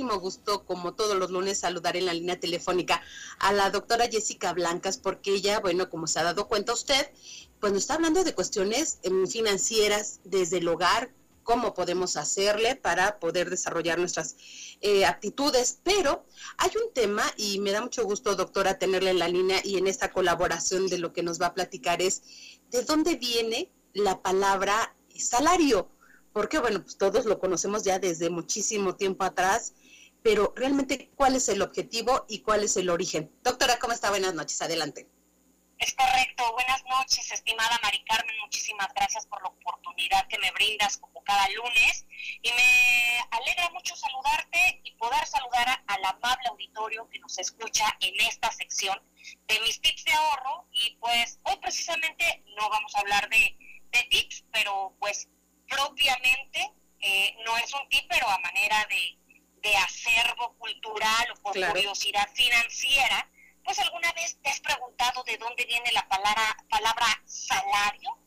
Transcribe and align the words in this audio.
muchísimo 0.00 0.20
gusto, 0.20 0.64
como 0.64 0.94
todos 0.94 1.16
los 1.18 1.30
lunes, 1.30 1.58
saludar 1.58 1.94
en 1.96 2.06
la 2.06 2.14
línea 2.14 2.40
telefónica 2.40 3.02
a 3.38 3.52
la 3.52 3.70
doctora 3.70 4.08
Jessica 4.08 4.54
Blancas, 4.54 4.96
porque 4.96 5.34
ella, 5.34 5.60
bueno, 5.60 5.90
como 5.90 6.06
se 6.06 6.18
ha 6.18 6.22
dado 6.22 6.48
cuenta 6.48 6.72
usted, 6.72 7.10
pues 7.60 7.72
nos 7.72 7.82
está 7.82 7.94
hablando 7.94 8.24
de 8.24 8.34
cuestiones 8.34 8.98
em, 9.02 9.26
financieras 9.26 10.20
desde 10.24 10.58
el 10.58 10.68
hogar, 10.68 11.10
cómo 11.42 11.74
podemos 11.74 12.16
hacerle 12.16 12.76
para 12.76 13.18
poder 13.18 13.50
desarrollar 13.50 13.98
nuestras 13.98 14.36
eh, 14.80 15.04
actitudes. 15.04 15.80
Pero 15.82 16.24
hay 16.56 16.70
un 16.82 16.94
tema, 16.94 17.24
y 17.36 17.58
me 17.58 17.72
da 17.72 17.82
mucho 17.82 18.04
gusto, 18.04 18.36
doctora, 18.36 18.78
tenerla 18.78 19.10
en 19.10 19.18
la 19.18 19.28
línea 19.28 19.60
y 19.62 19.76
en 19.76 19.86
esta 19.86 20.10
colaboración 20.10 20.86
de 20.86 20.96
lo 20.96 21.12
que 21.12 21.22
nos 21.22 21.38
va 21.40 21.48
a 21.48 21.54
platicar 21.54 22.00
es, 22.00 22.22
¿de 22.70 22.84
dónde 22.84 23.16
viene 23.16 23.70
la 23.92 24.22
palabra 24.22 24.94
salario? 25.14 25.90
Porque, 26.32 26.58
bueno, 26.58 26.82
pues 26.82 26.96
todos 26.96 27.26
lo 27.26 27.38
conocemos 27.40 27.82
ya 27.82 27.98
desde 27.98 28.30
muchísimo 28.30 28.94
tiempo 28.94 29.24
atrás, 29.24 29.74
pero 30.22 30.52
realmente, 30.56 31.10
¿cuál 31.14 31.36
es 31.36 31.48
el 31.48 31.62
objetivo 31.62 32.26
y 32.28 32.40
cuál 32.40 32.64
es 32.64 32.76
el 32.76 32.90
origen? 32.90 33.32
Doctora, 33.42 33.78
¿cómo 33.78 33.92
está? 33.92 34.10
Buenas 34.10 34.34
noches, 34.34 34.60
adelante. 34.62 35.08
Es 35.80 35.94
correcto. 35.94 36.52
Buenas 36.52 36.84
noches, 36.84 37.32
estimada 37.32 37.80
Mari 37.82 38.04
Carmen. 38.04 38.36
Muchísimas 38.42 38.92
gracias 38.94 39.24
por 39.26 39.42
la 39.42 39.48
oportunidad 39.48 40.28
que 40.28 40.38
me 40.38 40.50
brindas 40.50 40.98
como 40.98 41.24
cada 41.24 41.48
lunes. 41.48 42.04
Y 42.42 42.50
me 42.52 43.18
alegra 43.30 43.70
mucho 43.70 43.96
saludarte 43.96 44.82
y 44.84 44.90
poder 44.96 45.26
saludar 45.26 45.82
al 45.86 46.04
amable 46.04 46.48
auditorio 46.50 47.08
que 47.08 47.18
nos 47.20 47.38
escucha 47.38 47.96
en 48.00 48.14
esta 48.20 48.52
sección 48.52 49.00
de 49.48 49.60
mis 49.60 49.80
tips 49.80 50.04
de 50.04 50.12
ahorro. 50.12 50.66
Y 50.70 50.96
pues 50.96 51.40
hoy 51.44 51.56
precisamente 51.62 52.44
no 52.58 52.68
vamos 52.68 52.94
a 52.94 53.00
hablar 53.00 53.30
de, 53.30 53.56
tips, 54.10 54.44
pero 54.52 54.94
pues 54.98 55.28
propiamente 55.66 56.72
eh, 57.00 57.34
no 57.46 57.56
es 57.56 57.72
un 57.72 57.88
tip, 57.88 58.04
pero 58.10 58.28
a 58.28 58.38
manera 58.40 58.86
de, 58.90 59.18
acervo 59.76 60.54
cultural 60.58 61.30
o 61.32 61.42
por 61.42 61.52
curiosidad 61.54 62.28
financiera 62.34 63.28
pues 63.64 63.78
alguna 63.78 64.12
vez 64.12 64.38
te 64.42 64.50
has 64.50 64.60
preguntado 64.60 65.22
de 65.24 65.36
dónde 65.36 65.64
viene 65.64 65.92
la 65.92 66.06
palabra, 66.08 66.56
palabra 66.68 67.06
salario? 67.24 68.18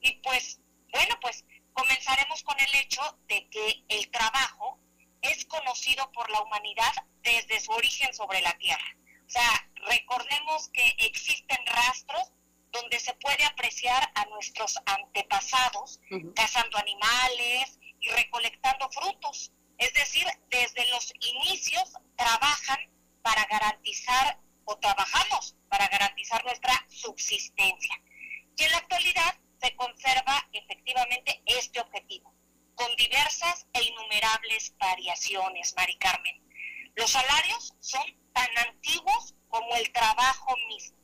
Y 0.00 0.12
pues, 0.22 0.60
bueno, 0.92 1.18
pues 1.20 1.44
comenzaremos 1.72 2.42
con 2.42 2.58
el 2.60 2.74
hecho 2.76 3.02
de 3.28 3.48
que 3.50 3.84
el 3.88 4.10
trabajo 4.10 4.78
es 5.22 5.44
conocido 5.46 6.10
por 6.12 6.30
la 6.30 6.40
humanidad 6.40 6.92
desde 7.22 7.60
su 7.60 7.72
origen 7.72 8.14
sobre 8.14 8.40
la 8.40 8.56
Tierra. 8.58 8.96
O 9.26 9.30
sea, 9.30 9.68
recordemos 9.88 10.68
que 10.68 10.94
existen 10.98 11.58
rastros 11.66 12.32
donde 12.70 13.00
se 13.00 13.14
puede 13.14 13.44
apreciar 13.44 14.10
a 14.14 14.24
nuestros 14.26 14.78
antepasados 14.86 16.00
cazando 16.34 16.78
animales 16.78 17.78
y 18.00 18.08
recolectando 18.08 18.88
frutos. 18.90 19.50
Es 19.78 19.92
decir, 19.92 20.26
desde 20.48 20.86
los 20.90 21.12
inicios 21.20 21.92
trabajan 22.16 22.78
para 23.22 23.44
garantizar 23.46 24.38
o 24.64 24.76
trabajamos 24.78 25.56
para 25.68 25.88
garantizar 25.88 26.44
nuestra 26.44 26.86
subsistencia. 26.88 28.00
Y 28.56 28.64
en 28.64 28.70
la 28.72 28.78
actualidad 28.78 29.38
se 29.60 29.74
conserva 29.76 30.48
efectivamente 30.52 31.42
este 31.46 31.80
objetivo, 31.80 32.32
con 32.74 32.94
diversas 32.96 33.66
e 33.72 33.82
innumerables 33.82 34.74
variaciones, 34.78 35.74
Mari 35.76 35.96
Carmen. 35.98 36.42
Los 36.94 37.10
salarios 37.10 37.74
son 37.80 38.04
tan 38.32 38.48
antiguos 38.58 39.34
como 39.48 39.76
el 39.76 39.90
trabajo 39.92 40.56
mismo, 40.68 40.98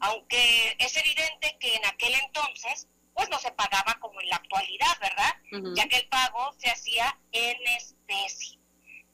aunque 0.00 0.76
es 0.78 0.96
evidente 0.96 1.56
que 1.58 1.74
en 1.74 1.86
aquel 1.86 2.14
entonces 2.14 2.88
pues 3.20 3.28
no 3.28 3.38
se 3.38 3.52
pagaba 3.52 3.98
como 4.00 4.18
en 4.22 4.30
la 4.30 4.36
actualidad, 4.36 4.98
¿verdad? 4.98 5.74
Ya 5.76 5.86
que 5.88 5.96
el 5.98 6.08
pago 6.08 6.54
se 6.56 6.70
hacía 6.70 7.18
en 7.32 7.66
especie 7.66 8.58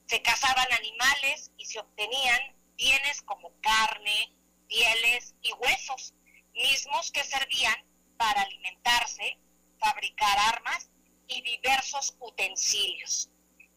se 0.05 0.21
cazaban 0.21 0.71
animales 0.71 1.51
y 1.57 1.65
se 1.65 1.79
obtenían 1.79 2.39
bienes 2.77 3.21
como 3.23 3.51
carne, 3.59 4.33
pieles 4.69 5.35
y 5.41 5.51
huesos, 5.51 6.13
mismos 6.53 7.11
que 7.11 7.25
servían 7.25 7.75
para 8.15 8.43
alimentarse, 8.43 9.37
fabricar 9.77 10.37
armas 10.55 10.89
y 11.27 11.41
diversos 11.41 12.15
utensilios. 12.21 13.29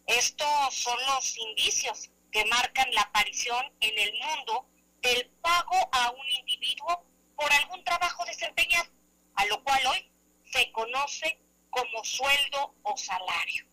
Estos 0.06 0.74
son 0.74 0.96
los 1.06 1.36
indicios 1.38 2.08
que 2.30 2.44
marcan 2.44 2.94
la 2.94 3.02
aparición 3.02 3.66
en 3.80 3.98
el 3.98 4.12
mundo 4.12 4.68
del 5.02 5.28
pago 5.42 5.88
a 5.90 6.12
un 6.12 6.30
individuo 6.38 7.04
por 7.34 7.52
algún 7.52 7.82
trabajo 7.82 8.24
desempeñado, 8.26 8.88
a 9.34 9.46
lo 9.46 9.64
cual 9.64 9.84
hoy 9.88 10.09
se 10.50 10.70
conoce 10.72 11.38
como 11.70 12.04
sueldo 12.04 12.74
o 12.82 12.96
salario. 12.96 13.66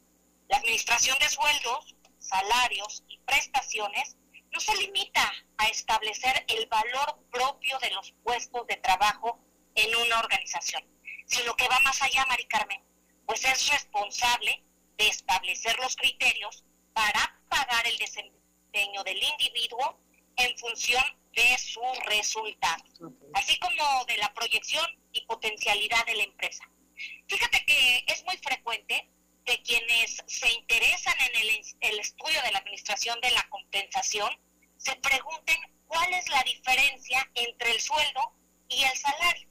La 0.50 0.58
administración 0.58 1.18
de 1.20 1.30
sueldos 1.30 1.96
salarios 2.28 3.04
y 3.08 3.18
prestaciones, 3.20 4.16
no 4.52 4.60
se 4.60 4.76
limita 4.78 5.34
a 5.58 5.68
establecer 5.68 6.46
el 6.48 6.66
valor 6.68 7.20
propio 7.32 7.78
de 7.80 7.92
los 7.92 8.12
puestos 8.24 8.66
de 8.68 8.76
trabajo 8.78 9.40
en 9.76 9.96
una 9.96 10.20
organización, 10.20 10.84
sino 11.26 11.56
que 11.56 11.68
va 11.68 11.80
más 11.82 12.02
allá, 12.02 12.26
Mari 12.26 12.46
Carmen, 12.46 12.82
pues 13.26 13.44
es 13.46 13.70
responsable 13.70 14.64
de 14.98 15.08
establecer 15.08 15.78
los 15.80 15.96
criterios 15.96 16.64
para 16.94 17.40
pagar 17.50 17.86
el 17.88 17.98
desempeño 17.98 19.04
del 19.04 19.22
individuo 19.22 20.00
en 20.38 20.58
función 20.58 21.04
de 21.38 21.58
sus 21.60 22.06
resultados, 22.08 23.00
así 23.36 23.60
como 23.60 24.06
de 24.06 24.18
la 24.18 24.34
proyección 24.34 24.86
y 25.12 25.24
potencialidad 25.28 26.04
de 26.08 26.16
la 26.16 26.24
empresa. 26.24 26.68
Fíjate 27.28 27.64
que 27.66 28.06
es 28.08 28.26
muy 28.26 28.38
frecuente 28.38 29.08
de 29.46 29.62
quienes 29.62 30.18
se 30.26 30.52
interesan 30.52 31.16
en 31.20 31.42
el, 31.82 32.00
estudio 32.00 32.42
de 32.42 32.52
la 32.52 32.58
administración 32.58 33.22
de 33.22 33.30
la 33.32 33.48
compensación 33.50 34.30
se 34.78 34.96
pregunten 34.96 35.58
cuál 35.86 36.12
es 36.16 36.28
la 36.30 36.42
diferencia 36.44 37.30
entre 37.36 37.72
el 37.72 37.82
sueldo 37.82 38.34
y 38.68 38.84
el 38.84 38.98
salario. 38.98 39.48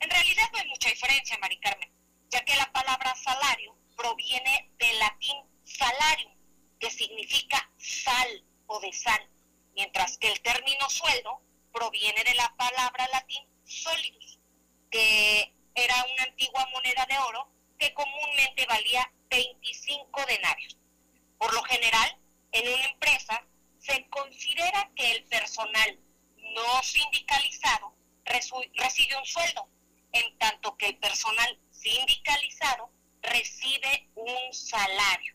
En 0.00 0.10
realidad 0.10 0.50
no 0.52 0.58
hay 0.58 0.68
mucha 0.68 0.90
diferencia, 0.90 1.38
Mari 1.38 1.58
Carmen, 1.60 1.90
ya 2.30 2.44
que 2.44 2.56
la 2.56 2.70
palabra 2.72 3.14
salario 3.14 3.76
proviene 3.96 4.70
del 4.78 4.98
latín 4.98 5.36
salarium, 5.62 6.32
que 6.80 6.90
significa 6.90 7.70
sal 7.78 8.44
o 8.66 8.80
de 8.80 8.92
sal, 8.92 9.28
el 10.20 10.40
término 10.40 10.90
sueldo 10.90 11.40
proviene 11.72 12.24
de 12.24 12.34
la 12.34 12.52
palabra 12.56 13.08
latín 13.12 13.46
solidus, 13.64 14.38
que 14.90 15.54
era 15.74 15.94
una 16.12 16.24
antigua 16.24 16.66
moneda 16.72 17.06
de 17.06 17.18
oro 17.18 17.48
que 17.78 17.94
comúnmente 17.94 18.66
valía 18.66 19.10
25 19.30 20.26
denarios. 20.26 20.76
Por 21.38 21.54
lo 21.54 21.62
general, 21.62 22.18
en 22.52 22.68
una 22.68 22.84
empresa 22.86 23.44
se 23.78 24.08
considera 24.08 24.90
que 24.96 25.12
el 25.12 25.24
personal 25.24 25.98
no 26.54 26.82
sindicalizado 26.82 27.94
recibe 28.24 29.16
un 29.16 29.24
sueldo, 29.24 29.68
en 30.12 30.38
tanto 30.38 30.76
que 30.76 30.86
el 30.86 30.96
personal 30.96 31.58
sindicalizado 31.70 32.90
recibe 33.22 34.08
un 34.14 34.52
salario. 34.52 35.34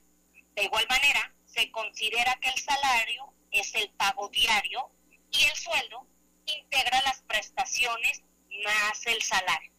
De 0.56 0.64
igual 0.64 0.86
manera, 0.90 1.34
se 1.46 1.72
considera 1.72 2.36
que 2.42 2.50
el 2.50 2.60
salario 2.60 3.34
es 3.54 3.74
el 3.76 3.90
pago 3.92 4.30
diario 4.30 4.90
y 5.32 5.44
el 5.44 5.56
sueldo 5.56 6.06
integra 6.46 7.02
las 7.04 7.22
prestaciones 7.22 8.22
más 8.64 9.06
el 9.06 9.22
salario. 9.22 9.72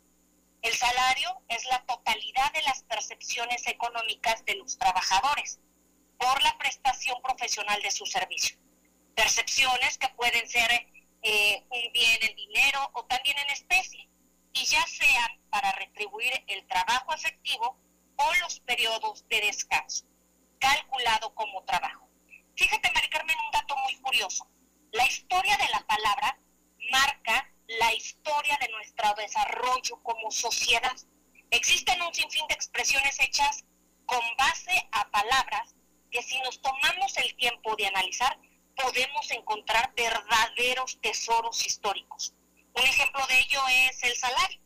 El 0.62 0.74
salario 0.74 1.42
es 1.48 1.66
la 1.66 1.84
totalidad 1.84 2.52
de 2.52 2.62
las 2.62 2.82
percepciones 2.84 3.66
económicas 3.66 4.44
de 4.46 4.54
los 4.54 4.78
trabajadores 4.78 5.60
por 6.18 6.42
la 6.42 6.56
prestación 6.56 7.20
profesional 7.20 7.82
de 7.82 7.90
su 7.90 8.06
servicio. 8.06 8.56
Percepciones 9.14 9.98
que 9.98 10.08
pueden 10.10 10.48
ser 10.48 10.70
eh, 11.22 11.64
un 11.70 11.92
bien 11.92 12.18
en 12.22 12.36
dinero 12.36 12.90
o 12.94 13.04
también 13.04 13.36
en 13.38 13.50
especie, 13.50 14.08
y 14.54 14.64
ya 14.66 14.86
sean 14.86 15.40
para 15.50 15.72
retribuir 15.72 16.32
el 16.46 16.66
trabajo 16.66 17.12
efectivo 17.12 17.76
o 18.16 18.34
los 18.40 18.60
periodos 18.60 19.26
de 19.28 19.40
descanso, 19.40 20.06
calculado 20.58 21.34
como 21.34 21.64
trabajo. 21.64 22.03
Fíjate, 22.56 22.90
Mari 22.92 23.08
Carmen, 23.08 23.36
un 23.44 23.50
dato 23.50 23.76
muy 23.76 23.96
curioso. 23.96 24.48
La 24.92 25.06
historia 25.06 25.56
de 25.56 25.68
la 25.70 25.84
palabra 25.86 26.38
marca 26.92 27.50
la 27.66 27.92
historia 27.94 28.56
de 28.60 28.68
nuestro 28.68 29.12
desarrollo 29.14 30.00
como 30.02 30.30
sociedad. 30.30 30.96
Existen 31.50 32.00
un 32.02 32.14
sinfín 32.14 32.46
de 32.46 32.54
expresiones 32.54 33.18
hechas 33.18 33.64
con 34.06 34.20
base 34.38 34.88
a 34.92 35.10
palabras 35.10 35.74
que 36.10 36.22
si 36.22 36.38
nos 36.42 36.60
tomamos 36.62 37.16
el 37.16 37.34
tiempo 37.36 37.74
de 37.74 37.86
analizar, 37.86 38.38
podemos 38.76 39.30
encontrar 39.32 39.92
verdaderos 39.96 41.00
tesoros 41.00 41.66
históricos. 41.66 42.34
Un 42.74 42.82
ejemplo 42.84 43.26
de 43.26 43.40
ello 43.40 43.62
es 43.88 44.02
el 44.04 44.14
salario, 44.16 44.60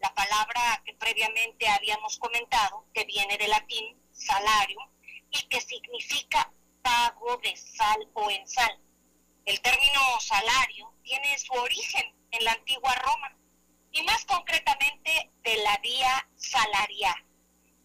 la 0.00 0.14
palabra 0.14 0.82
que 0.84 0.94
previamente 0.94 1.68
habíamos 1.68 2.18
comentado, 2.18 2.86
que 2.94 3.04
viene 3.04 3.36
del 3.36 3.50
latín 3.50 4.00
salario 4.12 4.78
y 5.30 5.42
que 5.48 5.60
significa 5.60 6.52
pago 6.82 7.36
de 7.38 7.56
sal 7.56 8.08
o 8.14 8.30
en 8.30 8.46
sal. 8.46 8.78
El 9.44 9.60
término 9.60 10.00
salario 10.20 10.92
tiene 11.02 11.38
su 11.38 11.52
origen 11.54 12.14
en 12.30 12.44
la 12.44 12.52
antigua 12.52 12.94
Roma, 12.96 13.36
y 13.92 14.02
más 14.02 14.24
concretamente 14.24 15.30
de 15.42 15.56
la 15.58 15.76
vía 15.78 16.28
salaria, 16.36 17.14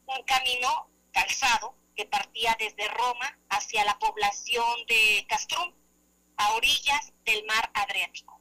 un 0.06 0.24
camino 0.24 0.90
calzado 1.12 1.76
que 1.96 2.06
partía 2.06 2.56
desde 2.60 2.88
Roma 2.90 3.38
hacia 3.50 3.84
la 3.84 3.98
población 4.00 4.86
de 4.88 5.26
Castrum, 5.28 5.74
a 6.38 6.54
orillas 6.54 7.14
del 7.26 7.44
mar 7.46 7.72
Adriático. 7.74 8.40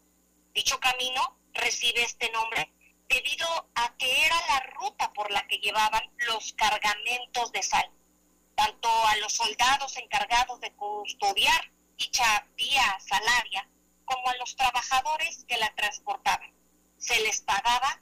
Dicho 0.53 0.79
camino 0.79 1.39
recibe 1.55 2.03
este 2.03 2.31
nombre 2.31 2.71
debido 3.09 3.47
a 3.75 3.97
que 3.97 4.27
era 4.27 4.37
la 4.49 4.61
ruta 4.75 5.13
por 5.13 5.31
la 5.31 5.47
que 5.47 5.59
llevaban 5.59 6.03
los 6.29 6.53
cargamentos 6.53 7.51
de 7.53 7.63
sal, 7.63 7.91
tanto 8.57 8.89
a 9.07 9.17
los 9.19 9.35
soldados 9.35 9.97
encargados 9.97 10.61
de 10.61 10.73
custodiar 10.73 11.71
dicha 11.97 12.47
vía 12.57 12.99
salaria 13.01 13.69
como 14.05 14.29
a 14.29 14.37
los 14.37 14.57
trabajadores 14.57 15.45
que 15.47 15.57
la 15.59 15.73
transportaban. 15.75 16.53
Se 16.99 17.21
les 17.21 17.41
pagaba 17.41 18.01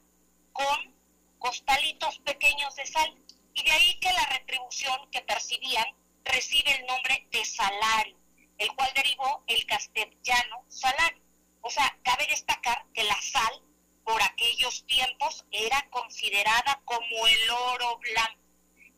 con 0.53 0.95
costalitos 1.39 2.19
pequeños 2.21 2.75
de 2.77 2.87
sal 2.87 3.15
y 3.55 3.63
de 3.63 3.71
ahí 3.71 3.99
que 4.01 4.13
la 4.13 4.27
retribución 4.27 5.11
que 5.11 5.21
percibían 5.23 5.87
recibe 6.25 6.73
el 6.79 6.87
nombre 6.87 7.27
de 7.31 7.45
salario, 7.45 8.17
el 8.59 8.75
cual 8.75 8.91
derivó 8.95 9.45
el 9.47 9.67
castellano 9.67 10.65
salario. 10.69 11.23
O 11.61 11.71
sea, 11.71 11.99
cabe 12.03 12.27
destacar 12.27 12.87
que 12.95 13.05
la 13.05 13.21
sal 13.21 13.63
por 14.05 14.23
aquellos 14.23 14.85
tiempos 14.87 15.45
era 15.51 15.89
considerada 15.91 16.81
como 16.85 17.27
el 17.27 17.51
oro 17.51 17.99
blanco, 17.99 18.44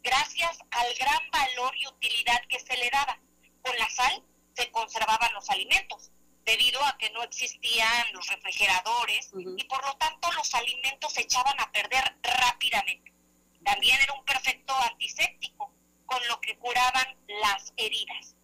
gracias 0.07 0.59
al 0.71 0.95
gran 0.95 1.31
valor 1.33 1.77
y 1.77 1.89
utilidad 1.89 2.41
que 2.49 2.61
se 2.61 2.77
le 2.77 2.89
daba. 2.91 3.19
Con 3.61 3.77
la 3.77 3.91
sal 3.91 4.23
se 4.55 4.71
conservaban 4.71 5.35
los 5.35 5.51
alimentos, 5.51 6.13
debido 6.45 6.83
a 6.85 6.97
que 6.97 7.11
no 7.11 7.25
existían 7.25 8.13
los 8.13 8.27
refrigeradores 8.29 9.31
y 9.35 9.65
por 9.65 9.85
lo 9.85 9.95
tanto 9.97 10.31
los 10.33 10.55
alimentos 10.55 11.13
se 11.13 11.23
echaban 11.23 11.59
a 11.59 11.73
perder 11.73 12.05
rápidamente. 12.23 13.13
También 13.65 14.01
era 14.01 14.13
un 14.13 14.25
perfecto 14.25 14.73
antiséptico, 14.91 15.73
con 16.07 16.27
lo 16.29 16.41
que 16.41 16.57
curaban 16.57 17.17
las 17.43 17.73
heridas. 17.77 18.37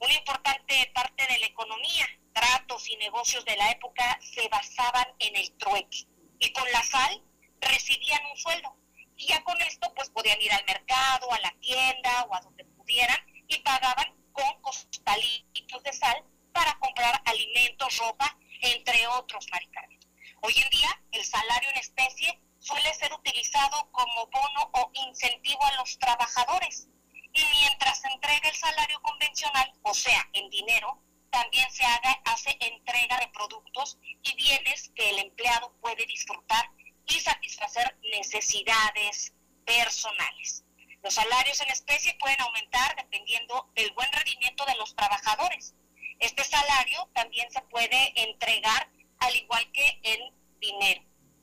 Una 0.00 0.14
importante 0.14 0.90
parte 0.92 1.26
de 1.28 1.38
la 1.38 1.46
economía, 1.46 2.06
tratos 2.32 2.90
y 2.90 2.96
negocios 2.96 3.44
de 3.44 3.56
la 3.56 3.70
época 3.70 4.18
se 4.20 4.48
basaban 4.48 5.06
en 5.20 5.36
el 5.36 5.52
trueque 5.52 6.06
y 6.40 6.52
con 6.52 6.70
la 6.72 6.82
sal 6.82 7.22
recibían 7.60 8.20
un 8.26 8.36
sueldo. 8.36 8.76
Y 9.24 9.28
ya 9.28 9.42
con 9.42 9.58
esto 9.62 9.90
pues 9.94 10.10
podían 10.10 10.38
ir 10.38 10.52
al 10.52 10.62
mercado, 10.66 11.32
a 11.32 11.40
la 11.40 11.50
tienda 11.60 12.24
o 12.24 12.34
a 12.34 12.40
donde 12.40 12.62
pudieran 12.76 13.16
y 13.48 13.58
pagaban 13.60 14.14
con 14.32 14.60
costalitos 14.60 15.82
de 15.82 15.92
sal 15.94 16.22
para 16.52 16.78
comprar 16.78 17.22
alimentos, 17.24 17.96
ropa, 17.96 18.36
entre 18.60 19.06
otros, 19.06 19.46
Mari 19.50 19.70
Hoy 20.42 20.52
en 20.58 20.68
día, 20.68 21.02
el 21.12 21.24
salario 21.24 21.70
en 21.70 21.78
especie 21.78 22.38
suele 22.58 22.92
ser 22.92 23.14
utilizado 23.14 23.90
como 23.92 24.26
bono 24.26 24.70
o 24.74 24.90
incentivo 24.92 25.64
a 25.64 25.76
los 25.76 25.98
trabajadores. 25.98 26.86
Y 27.32 27.44
mientras 27.62 28.02
se 28.02 28.08
entrega 28.08 28.50
el 28.50 28.56
salario 28.56 29.00
convencional, 29.00 29.72
o 29.84 29.94
sea, 29.94 30.28
en 30.34 30.50
dinero, 30.50 31.02
también 31.30 31.70
se 31.72 31.82
haga, 31.82 32.12
hace 32.26 32.54
entrega 32.60 33.18
de 33.20 33.28
productos 33.28 33.96
y 34.22 34.34
bienes 34.34 34.90
que 34.94 35.08
el 35.08 35.18
empleado 35.20 35.72
puede 35.80 36.04
disfrutar 36.04 36.73
y 37.06 37.20
satisfacer 37.20 37.96
necesidades 38.02 39.32
personales. 39.64 40.64
Los 41.02 41.14
salarios 41.14 41.60
en 41.60 41.68
especie 41.68 42.16
pueden 42.18 42.40
aumentar 42.40 42.96
dependiendo 42.96 43.70
del 43.74 43.92
buen 43.92 44.10
rendimiento 44.12 44.64
de 44.64 44.74
los 44.76 44.94
trabajadores. 44.96 45.74
Este 46.18 46.44
salario 46.44 47.10
también 47.14 47.50
se 47.50 47.60
puede 47.62 48.12
entregar 48.16 48.88
al 49.18 49.36
igual 49.36 49.70
que 49.72 50.00
el 50.02 50.32
dinero. 50.60 51.02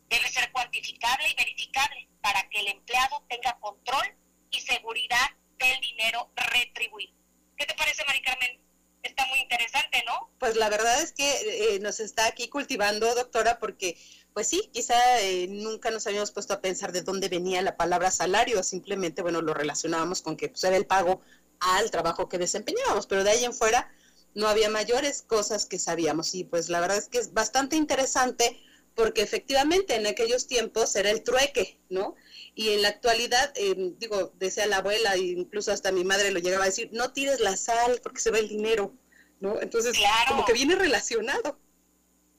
Debe 0.10 0.28
ser 0.30 0.52
cuantificable 0.52 1.30
y 1.30 1.36
verificable 1.36 2.08
para 2.22 2.48
que 2.50 2.60
el 2.60 2.68
empleado 2.70 3.24
tenga 3.30 3.58
control 3.60 4.16
y 4.50 4.60
seguridad 4.62 5.30
del 5.58 5.80
dinero 5.80 6.32
retribuido. 6.36 7.14
¿Qué 7.56 7.66
te 7.66 7.76
parece, 7.76 8.04
Mari 8.06 8.22
Carmen? 8.22 8.60
Está 9.04 9.26
muy 9.28 9.40
interesante, 9.40 10.04
¿no? 10.06 10.32
Pues 10.40 10.56
la 10.56 10.70
verdad 10.70 11.02
es 11.02 11.12
que 11.12 11.76
eh, 11.76 11.80
nos 11.80 12.00
está 12.00 12.26
aquí 12.26 12.50
cultivando, 12.50 13.14
doctora, 13.16 13.60
porque 13.60 13.98
pues 14.34 14.48
sí, 14.48 14.70
quizá 14.72 15.22
eh, 15.22 15.48
nunca 15.50 15.92
nos 15.92 16.08
habíamos 16.08 16.32
puesto 16.32 16.54
a 16.54 16.62
pensar 16.62 16.92
de 16.92 17.02
dónde 17.02 17.28
venía 17.28 17.62
la 17.62 17.78
palabra 17.78 18.12
salario, 18.12 18.64
simplemente, 18.64 19.22
bueno, 19.22 19.42
lo 19.42 19.54
relacionábamos 19.54 20.22
con 20.22 20.38
que 20.38 20.50
pues, 20.50 20.64
era 20.64 20.78
el 20.78 20.86
pago 20.86 21.22
al 21.60 21.92
trabajo 21.92 22.30
que 22.30 22.38
desempeñábamos, 22.38 23.08
pero 23.08 23.24
de 23.24 23.32
ahí 23.32 23.44
en 23.44 23.54
fuera, 23.54 23.92
no 24.34 24.48
había 24.48 24.70
mayores 24.70 25.22
cosas 25.22 25.66
que 25.66 25.80
sabíamos. 25.80 26.34
Y 26.36 26.44
pues 26.44 26.70
la 26.70 26.80
verdad 26.80 26.98
es 26.98 27.08
que 27.08 27.20
es 27.20 27.34
bastante 27.34 27.76
interesante 27.76 28.60
porque 28.96 29.22
efectivamente 29.22 29.96
en 29.96 30.08
aquellos 30.08 30.48
tiempos 30.48 30.96
era 30.96 31.12
el 31.12 31.24
trueque, 31.24 31.80
¿no? 31.90 32.16
Y 32.56 32.70
en 32.70 32.82
la 32.82 32.90
actualidad, 32.90 33.54
eh, 33.56 33.94
digo, 33.98 34.34
decía 34.38 34.66
la 34.66 34.78
abuela, 34.78 35.16
incluso 35.18 35.72
hasta 35.72 35.92
mi 35.92 36.04
madre 36.04 36.32
lo 36.32 36.40
llegaba 36.40 36.64
a 36.66 36.68
decir, 36.68 36.90
no 36.92 37.14
tires 37.14 37.40
la 37.40 37.56
sal 37.56 38.00
porque 38.04 38.20
se 38.20 38.32
ve 38.32 38.40
el 38.40 38.50
dinero, 38.50 38.94
¿no? 39.40 39.62
Entonces, 39.62 39.98
como 40.28 40.46
que 40.46 40.54
viene 40.54 40.76
relacionado. 40.76 41.58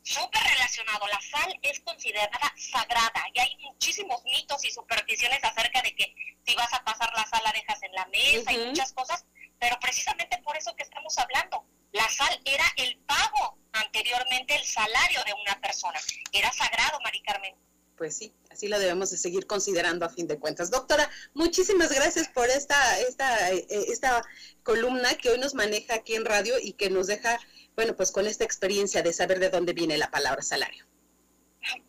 Súper 0.02 0.42
relacionado. 0.42 1.06
La 1.06 1.20
sal 1.20 1.58
es 1.62 1.80
considerada 1.80 2.52
sagrada 2.56 3.24
y 3.34 3.40
hay 3.40 3.56
muchísimos 3.58 4.22
mitos 4.24 4.64
y 4.64 4.70
supersticiones 4.70 5.42
acerca 5.42 5.82
de 5.82 5.94
que 5.94 6.14
si 6.46 6.54
vas 6.56 6.72
a 6.72 6.82
pasar 6.84 7.12
la 7.14 7.24
sal 7.26 7.40
la 7.44 7.52
dejas 7.52 7.82
en 7.82 7.92
la 7.92 8.06
mesa 8.06 8.52
y 8.52 8.66
muchas 8.66 8.92
cosas, 8.92 9.24
pero 9.58 9.78
precisamente 9.80 10.38
por 10.38 10.56
eso 10.56 10.74
que 10.74 10.82
estamos 10.82 11.16
hablando 11.18 11.64
la 11.92 12.08
sal 12.08 12.40
era 12.44 12.64
el 12.76 12.96
pago 13.06 13.58
anteriormente, 13.72 14.56
el 14.56 14.64
salario 14.64 15.20
de 15.24 15.34
una 15.34 15.60
persona. 15.60 16.00
Era 16.32 16.50
sagrado, 16.52 16.98
Mari 17.04 17.22
Carmen. 17.22 17.54
Pues 17.96 18.16
sí, 18.16 18.32
así 18.50 18.68
lo 18.68 18.78
debemos 18.78 19.10
de 19.10 19.18
seguir 19.18 19.46
considerando 19.46 20.06
a 20.06 20.08
fin 20.08 20.26
de 20.26 20.38
cuentas. 20.38 20.70
Doctora, 20.70 21.08
muchísimas 21.34 21.92
gracias 21.92 22.28
por 22.28 22.48
esta, 22.48 22.98
esta, 23.00 23.52
eh, 23.52 23.66
esta 23.68 24.22
columna 24.62 25.14
que 25.16 25.30
hoy 25.30 25.38
nos 25.38 25.54
maneja 25.54 25.94
aquí 25.94 26.14
en 26.14 26.24
radio 26.24 26.54
y 26.60 26.72
que 26.74 26.90
nos 26.90 27.06
deja, 27.06 27.38
bueno, 27.76 27.96
pues 27.96 28.10
con 28.10 28.26
esta 28.26 28.44
experiencia 28.44 29.02
de 29.02 29.12
saber 29.12 29.38
de 29.38 29.50
dónde 29.50 29.72
viene 29.72 29.98
la 29.98 30.10
palabra 30.10 30.42
salario. 30.42 30.86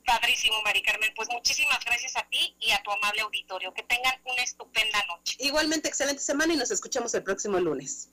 Padrísimo, 0.06 0.62
Mari 0.64 0.84
Carmen. 0.84 1.12
Pues 1.16 1.30
muchísimas 1.32 1.84
gracias 1.84 2.16
a 2.16 2.28
ti 2.30 2.56
y 2.60 2.72
a 2.72 2.84
tu 2.84 2.92
amable 2.92 3.22
auditorio. 3.22 3.74
Que 3.74 3.84
tengan 3.84 4.14
una 4.26 4.44
estupenda 4.44 5.04
noche. 5.08 5.36
Igualmente, 5.40 5.88
excelente 5.88 6.22
semana 6.22 6.54
y 6.54 6.58
nos 6.58 6.72
escuchamos 6.72 7.14
el 7.16 7.24
próximo 7.24 7.60
lunes. 7.60 8.10